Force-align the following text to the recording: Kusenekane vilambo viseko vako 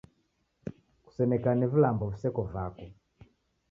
Kusenekane 1.05 1.71
vilambo 1.77 2.11
viseko 2.17 2.51
vako 2.59 2.93